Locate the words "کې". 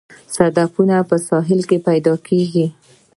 1.69-1.77